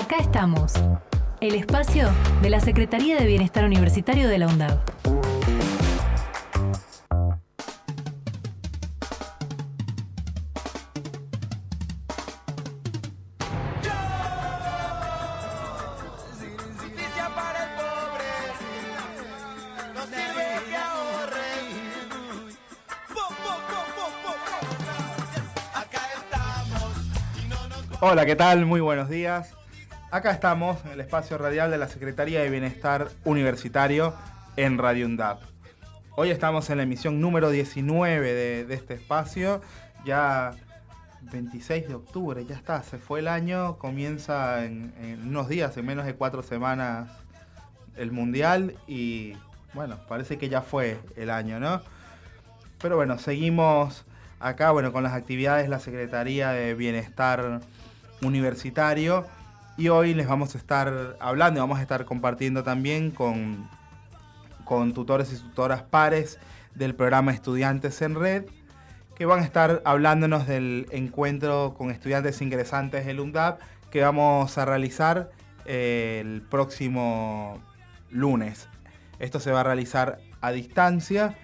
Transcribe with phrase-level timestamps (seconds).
[0.00, 0.74] Acá estamos,
[1.40, 2.08] el espacio
[2.40, 4.78] de la Secretaría de Bienestar Universitario de la UNDAV.
[28.00, 28.64] Hola, ¿qué tal?
[28.64, 29.57] Muy buenos días.
[30.10, 34.14] Acá estamos en el espacio radial de la Secretaría de Bienestar Universitario
[34.56, 35.42] en Radio UNDAP.
[36.16, 38.32] Hoy estamos en la emisión número 19
[38.64, 39.60] de, este espacio,
[40.06, 40.52] ya
[41.30, 44.94] 26 de octubre, ya está, se fue el año, comienza en,
[45.26, 47.10] unos días, en menos de cuatro semanas,
[47.94, 49.34] el Mundial y
[49.74, 51.82] bueno, parece que ya fue el año, ¿no?
[52.80, 54.06] Pero bueno, seguimos
[54.40, 57.60] acá, bueno, con las actividades de la Secretaría de Bienestar
[58.22, 59.26] Universitario
[59.78, 63.70] y hoy les vamos a estar hablando y vamos a estar compartiendo también con,
[64.64, 66.40] con tutores y tutoras pares
[66.74, 68.46] del programa Estudiantes en Red,
[69.14, 73.60] que van a estar hablándonos del encuentro con estudiantes ingresantes del UNDAP
[73.92, 75.30] que vamos a realizar
[75.64, 77.62] eh, el próximo
[78.10, 78.68] lunes.
[79.20, 81.36] Esto se va a realizar a distancia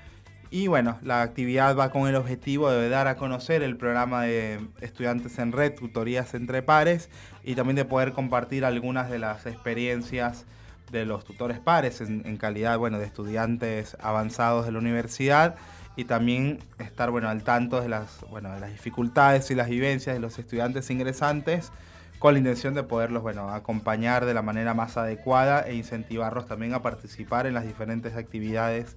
[0.54, 4.60] y bueno, la actividad va con el objetivo de dar a conocer el programa de
[4.80, 7.10] estudiantes en red, tutorías entre pares,
[7.42, 10.44] y también de poder compartir algunas de las experiencias
[10.92, 15.56] de los tutores pares en, calidad bueno, de estudiantes avanzados de la universidad
[15.96, 20.14] y también estar bueno, al tanto de las, bueno, de las dificultades y las vivencias
[20.14, 21.72] de los estudiantes ingresantes
[22.20, 26.74] con la intención de poderlos bueno, acompañar de la manera más adecuada e incentivarlos también
[26.74, 28.96] a participar en las diferentes actividades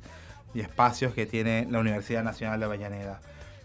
[0.58, 3.22] y espacios que tiene la Universidad Nacional de Avellaneda.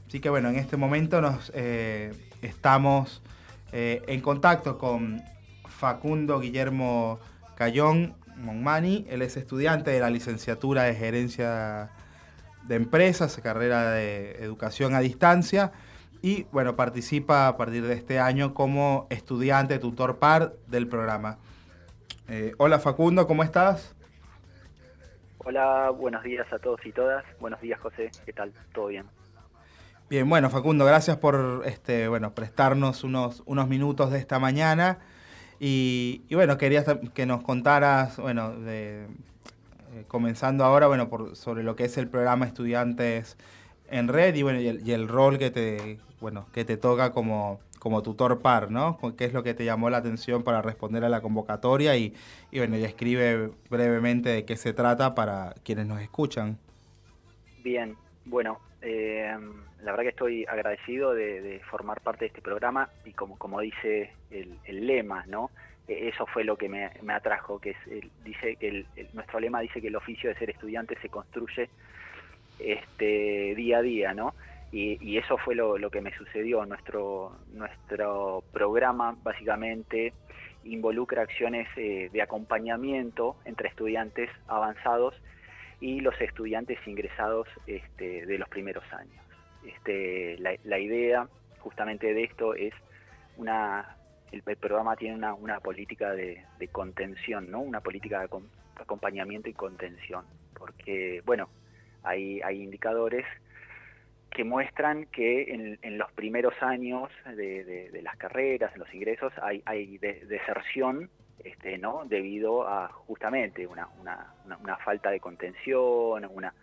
[0.07, 2.13] Así que bueno, en este momento nos eh,
[2.43, 3.23] estamos
[3.73, 5.23] eh, en contacto con
[5.67, 7.19] Facundo Guillermo
[7.57, 9.07] Cayón Monmani.
[9.09, 11.89] Él es estudiante de la licenciatura de Gerencia
[12.69, 15.73] de Empresas, carrera de Educación a Distancia.
[16.21, 21.39] Y bueno, participa a partir de este año como estudiante tutor par del programa.
[22.29, 23.95] Eh, hola Facundo, ¿cómo estás?
[25.45, 27.25] Hola, buenos días a todos y todas.
[27.41, 28.13] Buenos días, José.
[28.25, 28.53] ¿Qué tal?
[28.73, 29.07] ¿Todo bien?
[30.09, 35.01] Bien, bueno, Facundo, gracias por este, bueno, prestarnos unos, unos minutos de esta mañana.
[35.59, 39.05] Y, bueno, quería que nos contaras, bueno, de,
[39.95, 43.37] eh, comenzando ahora, bueno, por, sobre lo que es el programa Estudiantes
[43.93, 47.13] en Red y bueno, y el, y el rol que te, bueno, que te toca
[47.13, 48.97] como, como tutor par, ¿no?
[49.19, 51.97] ¿Qué es lo que te llamó la atención para responder a la convocatoria?
[51.97, 52.15] Y,
[52.53, 56.59] bueno, y escribe brevemente de qué se trata para quienes nos escuchan.
[57.65, 59.37] Bien, bueno, eh,
[59.83, 64.13] la verdad que estoy agradecido de, formar parte de este programa y como, como dice
[64.31, 65.51] el, lema, ¿no?
[65.89, 67.77] E, eso fue lo que me, atrajo, que es,
[68.25, 71.69] dice que nuestro lema dice que el oficio de ser estudiante se construye
[72.65, 74.35] este, día a día, ¿no?
[74.73, 76.65] Y, eso fue lo, que me sucedió.
[76.65, 80.15] Nuestro, nuestro programa básicamente
[80.65, 85.15] involucra acciones eh, de acompañamiento entre estudiantes avanzados
[85.81, 89.23] y los estudiantes ingresados este, de los primeros años.
[89.67, 91.29] Este, la, idea
[91.59, 92.73] justamente de esto es
[93.37, 93.97] una...
[94.31, 97.61] El, programa tiene una, una política de, contención, ¿no?
[97.61, 98.29] Una política de
[98.77, 100.25] acompañamiento y contención.
[100.55, 101.51] Porque, bueno,
[102.03, 103.25] hay, hay indicadores
[104.33, 111.11] que muestran que en, los primeros años de, las carreras, en los ingresos, hay, deserción
[111.45, 112.05] este, ¿no?
[112.07, 116.55] debido a justamente una, una, falta de contención, una,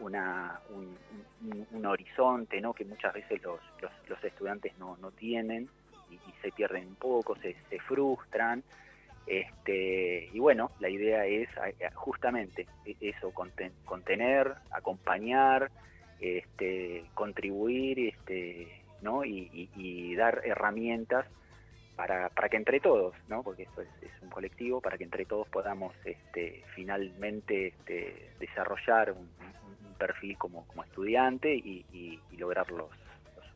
[0.00, 2.72] una, un, horizonte ¿no?
[2.72, 3.60] que muchas veces los,
[4.08, 5.68] los, estudiantes no, tienen
[6.10, 8.64] y, se pierden un poco, se, se frustran.
[9.26, 11.48] Este, y bueno, la idea es
[11.94, 12.66] justamente
[13.00, 13.32] eso,
[13.84, 15.70] contener, acompañar,
[16.20, 19.24] este, contribuir este, ¿no?
[19.24, 21.26] y, dar herramientas
[21.96, 23.42] para, para, que entre todos, ¿no?
[23.42, 23.88] porque esto es,
[24.22, 29.28] un colectivo, para que entre todos podamos este, finalmente este, desarrollar un,
[29.98, 32.90] perfil como, estudiante y, lograr los,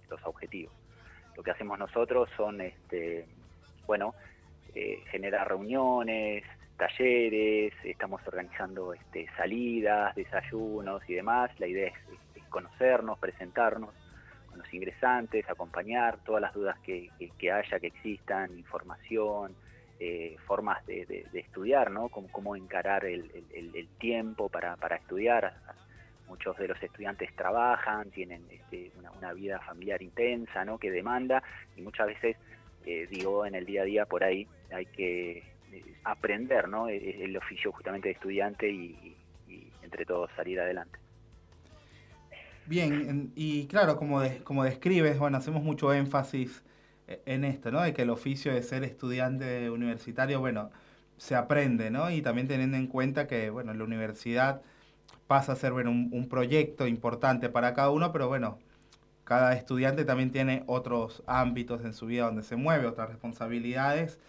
[0.08, 0.72] los, objetivos.
[1.36, 3.26] Lo que hacemos nosotros son, este,
[3.86, 4.14] bueno,
[4.78, 6.44] eh, generar reuniones,
[6.76, 11.50] talleres, estamos organizando este, salidas, desayunos y demás.
[11.58, 13.94] La idea es conocernos, presentarnos
[14.50, 17.10] con los ingresantes, acompañar todas las dudas que,
[17.50, 19.54] haya, que existan, información,
[19.98, 22.10] eh, formas de, estudiar, ¿no?
[22.10, 25.54] Cómo, encarar el, tiempo para, estudiar.
[26.28, 30.76] Muchos de los estudiantes trabajan, tienen este, una, vida familiar intensa, ¿no?
[30.76, 31.42] Que demanda
[31.76, 32.36] y muchas veces
[32.86, 35.42] eh, digo, en el día a día por ahí hay que
[36.04, 36.88] aprender ¿no?
[36.88, 39.16] el, oficio justamente de estudiante y,
[39.82, 40.98] entre todos salir adelante.
[42.66, 46.64] Bien, y claro, como, como describes, bueno, hacemos mucho énfasis
[47.06, 47.82] en esto, ¿no?
[47.82, 50.70] De que el oficio de ser estudiante universitario, bueno,
[51.16, 52.10] se aprende, ¿no?
[52.10, 54.62] Y también teniendo en cuenta que, bueno, la universidad
[55.26, 58.58] pasa a ser, bueno, un, proyecto importante para cada uno, pero bueno,
[59.26, 64.20] cada estudiante también tiene otros ámbitos en su vida donde se mueve, otras responsabilidades,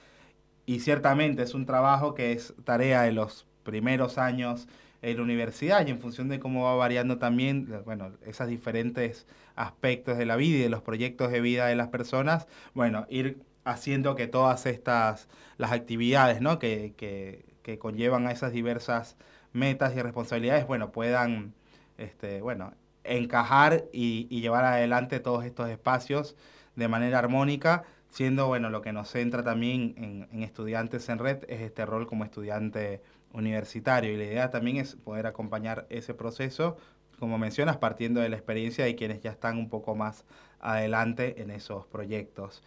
[0.65, 4.67] y ciertamente es un trabajo que es tarea de los primeros años
[5.03, 10.17] en la universidad y en función de cómo va variando también, bueno, esos diferentes aspectos
[10.17, 14.15] de la vida y de los proyectos de vida de las personas, bueno, ir haciendo
[14.15, 16.57] que todas estas, las actividades, ¿no?
[16.57, 19.15] Que, que, que conllevan a esas diversas
[19.53, 21.53] metas y responsabilidades, bueno, puedan,
[21.99, 22.73] este, bueno,
[23.07, 26.35] encajar y, llevar adelante todos estos espacios
[26.75, 31.43] de manera armónica, siendo, bueno, lo que nos centra también en, en estudiantes en red
[31.47, 33.01] es este rol como estudiante
[33.33, 36.77] universitario y la idea también es poder acompañar ese proceso,
[37.19, 40.25] como mencionas, partiendo de la experiencia de quienes ya están un poco más
[40.59, 42.63] adelante en esos proyectos.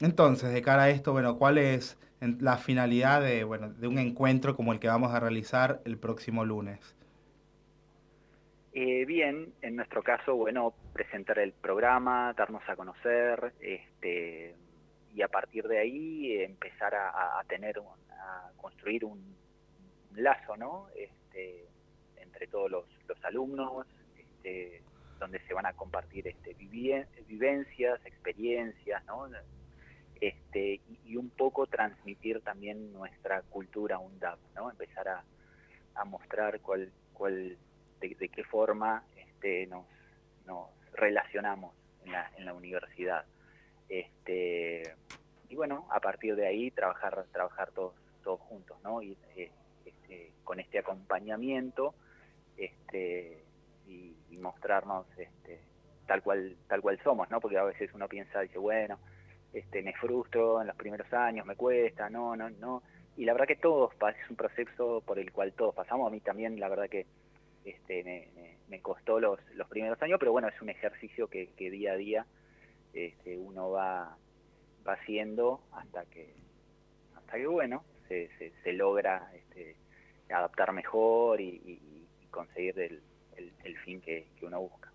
[0.00, 4.56] Entonces, de cara a esto, bueno, ¿cuál es la finalidad de, bueno, de un encuentro
[4.56, 6.95] como el que vamos a realizar el próximo lunes?
[8.78, 14.54] Eh, bien, en nuestro caso, bueno, presentar el programa, darnos a conocer, este,
[15.14, 17.80] y a partir de ahí empezar a, tener,
[18.10, 19.34] a construir un,
[20.14, 20.88] lazo, ¿no?
[20.94, 21.64] Este,
[22.18, 22.84] entre todos los,
[23.22, 23.86] alumnos,
[24.18, 24.82] este,
[25.18, 29.26] donde se van a compartir este, vivencias, experiencias, ¿no?
[30.20, 34.70] Este, y, un poco transmitir también nuestra cultura UNDAP, ¿no?
[34.70, 35.24] Empezar a,
[36.04, 37.56] mostrar cuál, cuál,
[38.00, 39.86] de, qué forma este, nos,
[40.46, 43.24] nos relacionamos en la, en la universidad.
[43.88, 44.94] Este,
[45.48, 49.02] y bueno, a partir de ahí trabajar, trabajar todos, todos juntos, ¿no?
[49.02, 49.50] Y, eh,
[49.84, 51.94] este, con este acompañamiento
[52.56, 53.44] este,
[53.86, 55.58] y, mostrarnos este,
[56.06, 57.40] tal cual tal cual somos, ¿no?
[57.40, 58.98] Porque a veces uno piensa, dice, bueno,
[59.54, 62.82] este, me frustro en los primeros años, me cuesta, no, no, no.
[63.16, 66.06] Y la verdad que todos, es un proceso por el cual todos pasamos.
[66.06, 67.06] A mí también, la verdad que
[67.66, 68.30] este,
[68.68, 71.96] me, costó los, los primeros años, pero bueno, es un ejercicio que, que día a
[71.96, 72.26] día
[72.92, 74.16] este, uno va,
[74.86, 76.34] va haciendo hasta que,
[77.16, 78.30] hasta que bueno, se,
[78.62, 79.76] se, logra este,
[80.30, 81.80] adaptar mejor y,
[82.30, 83.02] conseguir el,
[83.64, 84.92] el, fin que, uno busca.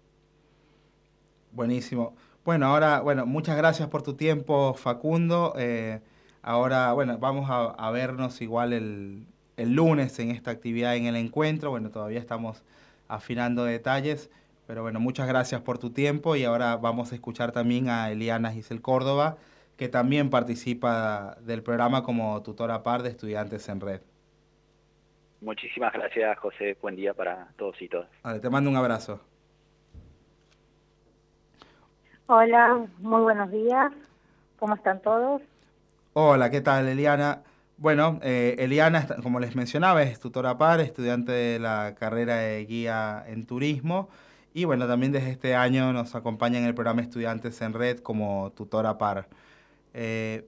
[1.51, 2.15] Buenísimo.
[2.45, 5.53] Bueno, ahora, bueno, muchas gracias por tu tiempo, Facundo.
[5.57, 6.01] Eh,
[6.43, 9.25] ahora, bueno, vamos a, vernos igual el,
[9.61, 11.69] el, lunes en esta actividad en el encuentro.
[11.69, 12.63] Bueno, todavía estamos
[13.07, 14.29] afinando detalles,
[14.67, 18.51] pero bueno, muchas gracias por tu tiempo y ahora vamos a escuchar también a Eliana
[18.51, 19.37] Gisel Córdoba,
[19.77, 24.01] que también participa del programa como tutora par de estudiantes en red.
[25.41, 26.77] Muchísimas gracias, José.
[26.81, 28.07] Buen día para todos y todas.
[28.23, 29.19] Vale, te mando un abrazo.
[32.27, 33.91] Hola, muy buenos días.
[34.59, 35.41] ¿Cómo están todos?
[36.13, 37.41] Hola, ¿qué tal, Eliana?
[37.81, 43.23] Bueno, eh, Eliana, como les mencionaba, es tutora par, estudiante de la carrera de guía
[43.27, 44.07] en turismo.
[44.53, 48.51] Y bueno, también desde este año nos acompaña en el programa Estudiantes en Red como
[48.55, 49.29] tutora par.
[49.95, 50.47] Eh,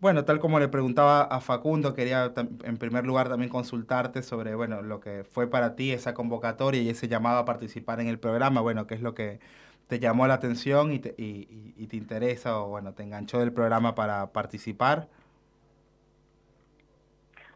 [0.00, 4.82] bueno, tal como le preguntaba a Facundo, quería en primer lugar también consultarte sobre, bueno,
[4.82, 8.60] lo que fue para ti esa convocatoria y ese llamado a participar en el programa,
[8.60, 9.40] bueno, qué es lo que
[9.86, 13.94] te llamó la atención y te, y, te interesa o, bueno, te enganchó del programa
[13.94, 15.08] para participar.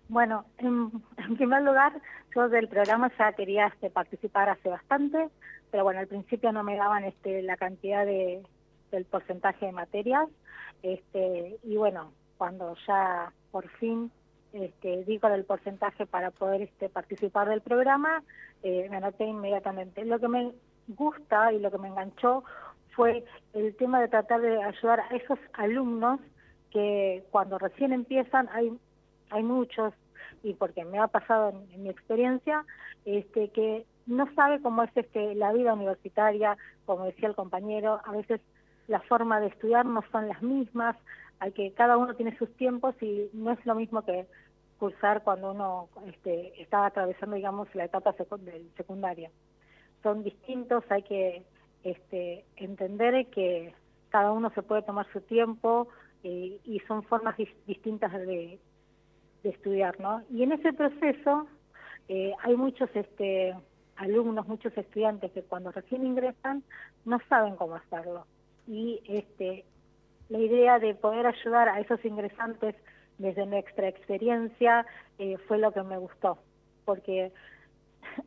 [0.09, 0.91] Bueno, en,
[1.37, 1.93] primer lugar,
[2.35, 5.29] yo del programa ya quería este, participar hace bastante,
[5.71, 8.43] pero bueno, al principio no me daban este, la cantidad de,
[8.91, 10.29] del porcentaje de materias,
[10.83, 14.11] este, y bueno, cuando ya por fin
[14.53, 18.23] este, di con el porcentaje para poder este, participar del programa,
[18.63, 20.05] eh, me anoté inmediatamente.
[20.05, 20.53] Lo que me
[20.89, 22.45] gusta y lo que me enganchó
[22.97, 26.21] fue el tema de tratar de ayudar a esos alumnos
[26.71, 28.73] que cuando recién empiezan, hay,
[29.31, 29.95] hay muchos,
[30.43, 32.65] y porque me ha pasado en, mi experiencia,
[33.05, 36.57] este, que no sabe cómo es este, la vida universitaria,
[36.87, 38.41] como decía el compañero, a veces
[38.87, 40.97] la forma de estudiar no son las mismas,
[41.41, 44.27] hay que cada uno tiene sus tiempos y no es lo mismo que
[44.79, 48.15] cursar cuando uno este, está atravesando, digamos, la etapa
[48.77, 49.31] secundaria.
[50.03, 51.43] Son distintos, hay que
[51.85, 53.75] este, entender que
[54.11, 55.89] cada uno se puede tomar su tiempo
[56.23, 58.59] eh, y son formas distintas de,
[59.45, 60.23] estudiar, ¿no?
[60.31, 61.47] Y en ese proceso
[62.09, 63.55] eh, hay muchos este,
[63.97, 66.63] alumnos, muchos estudiantes que cuando recién ingresan
[67.05, 68.27] no saben cómo hacerlo.
[68.67, 69.65] Y este,
[70.29, 72.75] la idea de poder ayudar a esos ingresantes
[73.19, 74.87] desde nuestra experiencia
[75.19, 76.39] eh, fue lo que me gustó,
[76.85, 77.33] porque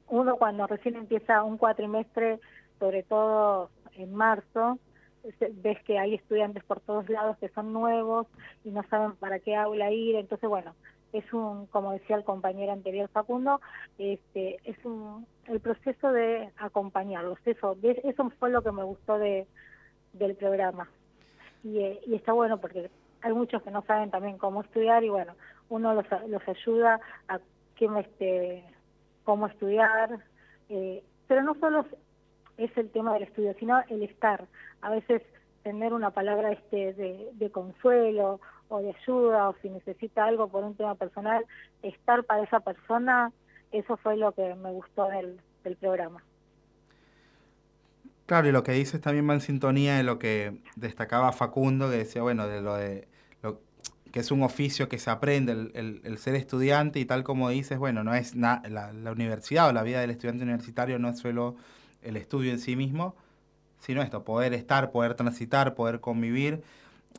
[0.07, 2.39] uno cuando recién empieza un cuatrimestre,
[2.79, 4.79] sobre todo en marzo,
[5.23, 8.27] ves que hay estudiantes por todos lados que son nuevos
[8.63, 10.75] y no saben para qué aula ir, entonces bueno,
[11.13, 13.61] es un, como decía el compañero anterior Facundo,
[13.97, 19.47] este, es un, el proceso de acompañarlos, eso, eso fue lo que me gustó de,
[20.13, 20.89] del programa.
[21.63, 22.89] Y, eh, y está bueno porque
[23.21, 25.35] hay muchos que no saben también cómo estudiar y bueno,
[25.69, 27.39] uno los, los ayuda a
[27.75, 28.63] que este,
[29.23, 30.19] cómo estudiar,
[30.69, 31.85] eh, pero no solo
[32.57, 34.47] es el tema del estudio, sino el estar.
[34.81, 35.21] A veces
[35.63, 38.39] tener una palabra este de, consuelo
[38.71, 41.45] o de ayuda o si necesita algo por un tema personal,
[41.83, 43.31] estar para esa persona,
[43.71, 45.39] eso fue lo que me gustó del,
[45.79, 46.23] programa.
[48.25, 51.97] Claro, y lo que dices también va en sintonía de lo que destacaba Facundo, que
[51.97, 53.07] decía, bueno, de lo de
[54.11, 58.03] que es un oficio que se aprende, el, ser estudiante y tal como dices, bueno,
[58.03, 58.61] no es la,
[59.09, 61.55] universidad o la vida del estudiante universitario no es solo
[62.01, 63.15] el estudio en sí mismo,
[63.79, 66.61] sino esto, poder estar, poder transitar, poder convivir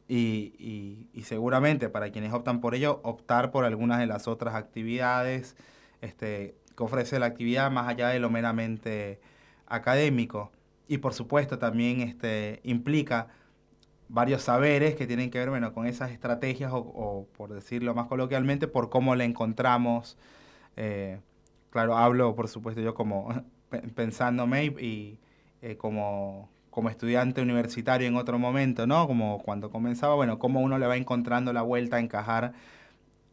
[0.09, 5.57] y, seguramente para quienes optan por ello, optar por algunas de las otras actividades
[6.01, 9.21] este, que ofrece la actividad más allá de lo meramente
[9.67, 10.53] académico.
[10.89, 13.29] Y por supuesto también este, implica
[14.09, 18.69] varios saberes que tienen que ver bueno, con esas estrategias o, por decirlo más coloquialmente,
[18.69, 20.19] por cómo le encontramos.
[20.77, 21.21] Eh,
[21.71, 23.29] claro, hablo por supuesto yo como
[23.95, 25.19] pensándome y,
[25.63, 29.07] eh, como, como estudiante universitario en otro momento, ¿no?
[29.07, 32.55] Como cuando comenzaba, bueno, cómo uno le va encontrando la vuelta a encajar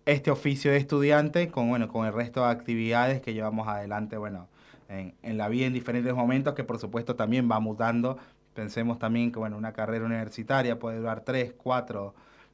[0.05, 4.48] este oficio de estudiante con, bueno, con el resto de actividades que llevamos adelante, bueno,
[4.89, 8.19] en, en la vida en diferentes momentos que por supuesto también va mutando
[8.60, 12.13] Pensemos también que bueno, una carrera universitaria puede durar tres, cuatro,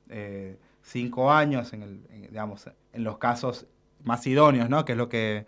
[0.10, 3.66] eh, cinco años, en, el, digamos, en los casos
[4.04, 4.86] más idóneos, ¿no?
[4.86, 5.48] que es lo que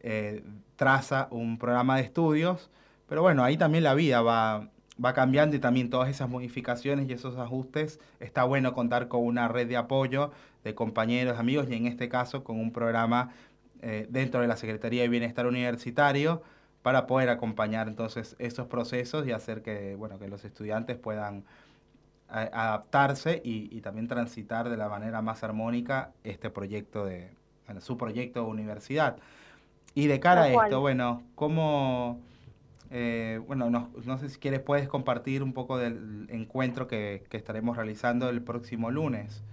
[0.00, 0.44] eh,
[0.76, 2.70] traza un programa de estudios.
[3.08, 4.68] Pero bueno, ahí también la vida va,
[5.02, 8.00] va cambiando y también todas esas modificaciones y esos ajustes.
[8.20, 10.32] Está bueno contar con una red de apoyo
[10.64, 13.30] de compañeros, amigos y en este caso con un programa
[13.82, 16.42] eh, dentro de la Secretaría de Bienestar Universitario
[16.82, 21.44] para poder acompañar entonces esos procesos y hacer que, bueno, que los estudiantes puedan
[22.34, 27.30] eh, adaptarse y, también transitar de la manera más armónica este proyecto de,
[27.80, 29.16] su proyecto de universidad.
[29.94, 32.20] Y de cara a esto, bueno, ¿cómo,
[32.90, 37.76] eh, bueno, no, no, sé si quieres, puedes compartir un poco del encuentro que, estaremos
[37.76, 39.44] realizando el próximo lunes?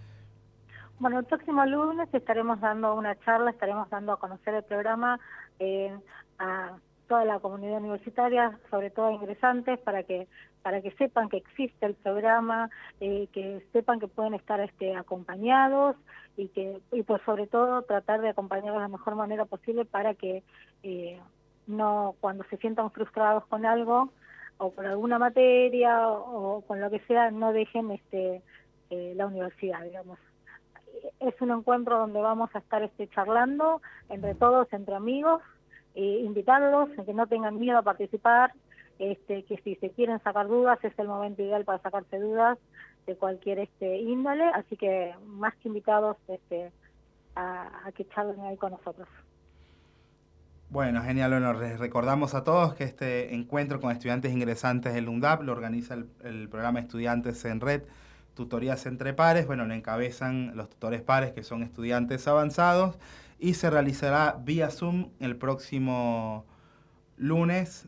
[0.99, 5.19] Bueno, el próximo lunes estaremos dando una charla, estaremos dando a conocer el programa
[5.59, 5.95] eh,
[6.39, 10.27] a toda la comunidad universitaria, sobre todo ingresantes, para que
[10.61, 12.69] para que sepan que existe el programa,
[13.01, 15.97] eh, que sepan que pueden estar este, acompañados
[16.37, 20.15] y que y pues sobre todo tratar de acompañarlos de la mejor manera posible para
[20.15, 20.41] que
[20.83, 21.19] eh,
[21.67, 24.10] no cuando se sientan frustrados con algo
[24.58, 28.41] o con alguna materia o, con lo que sea no dejen este
[28.89, 30.20] eh, la universidad digamos
[31.20, 35.41] es un encuentro donde vamos a estar este charlando entre todos entre amigos
[35.96, 38.51] eh, invitarlos, que no tengan miedo a participar,
[38.98, 42.58] este, que si se quieren sacar dudas es el momento ideal para sacarse dudas
[43.05, 46.72] de cualquier este índole, así que más que invitados este,
[47.36, 49.08] a, que charlen ahí con nosotros.
[50.73, 51.29] Bueno, genial.
[51.29, 56.07] Bueno, recordamos a todos que este encuentro con estudiantes ingresantes del UNDAP lo organiza el,
[56.23, 57.83] el, programa Estudiantes en Red,
[58.33, 59.45] Tutorías entre Pares.
[59.45, 62.97] Bueno, lo encabezan los tutores pares que son estudiantes avanzados
[63.37, 66.43] y se realizará vía Zoom el próximo
[67.17, 67.87] lunes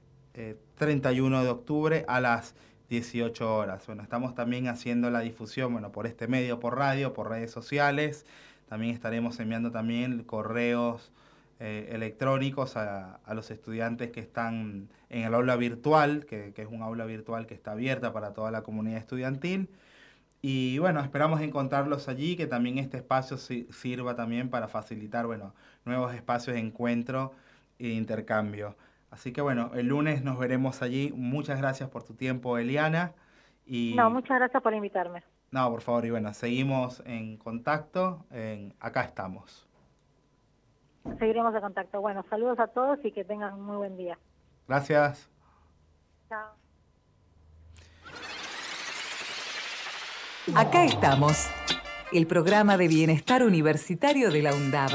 [0.77, 2.53] 31 eh, de octubre a las
[2.89, 3.87] 18 horas.
[3.87, 8.27] Bueno, estamos también haciendo la difusión, bueno, por este medio, por radio, por redes sociales.
[8.69, 11.11] También estaremos enviando también correos
[11.59, 17.05] eh, electrónicos a, los estudiantes que están en el aula virtual, que es un aula
[17.05, 19.69] virtual que está abierta para toda la comunidad estudiantil.
[20.47, 26.13] Y bueno, esperamos encontrarlos allí, que también este espacio sirva también para facilitar, bueno, nuevos
[26.13, 27.31] espacios de encuentro
[27.79, 28.75] e intercambio.
[29.09, 31.11] Así que bueno, el lunes nos veremos allí.
[31.15, 33.13] Muchas gracias por tu tiempo, Eliana.
[33.65, 33.95] Y...
[33.97, 35.23] No, muchas gracias por invitarme.
[35.49, 38.25] No, por favor, y bueno, seguimos en contacto.
[38.79, 39.64] acá estamos.
[41.19, 42.01] Seguiremos en contacto.
[42.01, 44.17] Bueno, saludos a todos y que tengan un muy buen día.
[44.67, 45.29] Gracias.
[46.29, 46.49] Chao.
[50.55, 51.49] Acá estamos,
[52.11, 54.91] el programa de bienestar universitario de la UNDAB.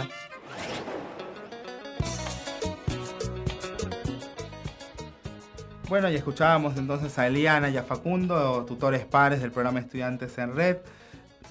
[5.89, 10.55] Bueno, y escuchábamos entonces a Eliana y a Facundo, tutores pares del programa Estudiantes en
[10.55, 10.77] Red.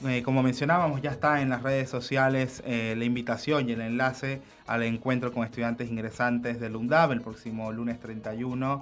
[0.07, 4.41] Eh, como mencionábamos, ya está en las redes sociales eh, la invitación y el enlace
[4.65, 8.81] al encuentro con estudiantes ingresantes del UNDAB el próximo lunes 31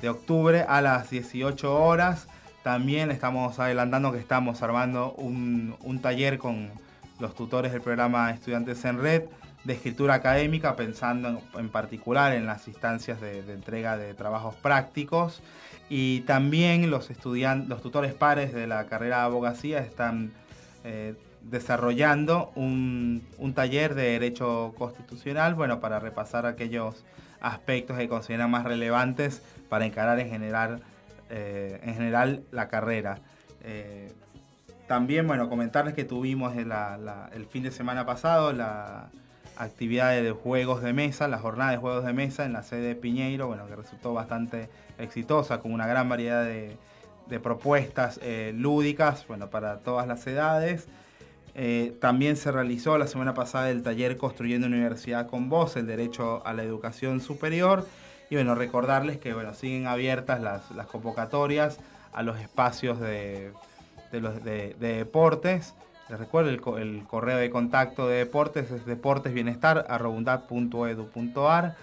[0.00, 2.28] de octubre a las 18 horas.
[2.62, 6.70] También estamos adelantando que estamos armando un, taller con
[7.20, 9.24] los tutores del programa Estudiantes en Red
[9.64, 15.42] de escritura académica, pensando en, particular en las instancias de, entrega de trabajos prácticos.
[15.90, 20.32] Y también los, estudiantes, los tutores pares de la carrera de abogacía están
[20.88, 23.26] eh, desarrollando un,
[23.56, 27.04] taller de derecho constitucional, bueno, para repasar aquellos
[27.40, 30.82] aspectos que consideran más relevantes para encarar en general,
[31.28, 33.18] eh, en general la carrera.
[33.64, 34.12] Eh,
[34.86, 39.08] también, bueno, comentarles que tuvimos el fin de semana pasado la
[39.56, 42.94] actividad de juegos de mesa, la jornada de juegos de mesa en la sede de
[42.94, 46.76] Piñeiro, bueno, que resultó bastante exitosa, con una gran variedad de,
[47.28, 50.86] de propuestas eh, lúdicas bueno, para todas las edades.
[51.54, 56.46] Eh, también se realizó la semana pasada el taller Construyendo Universidad con Voz, el derecho
[56.46, 57.86] a la educación superior.
[58.28, 61.78] Y bueno, recordarles que siguen abiertas las, las convocatorias
[62.12, 63.52] a los espacios de,
[64.12, 65.74] de, los, de, deportes.
[66.08, 71.76] Les recuerdo el, el, correo de contacto de deportes es deportesbienestar.edu.ar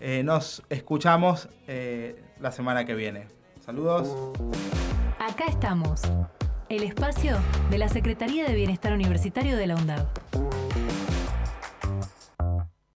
[0.00, 3.26] eh, nos escuchamos eh, la semana que viene.
[3.60, 4.32] Saludos.
[5.18, 6.02] Acá estamos,
[6.68, 7.38] el espacio
[7.70, 10.06] de la Secretaría de Bienestar Universitario de la UNDAV.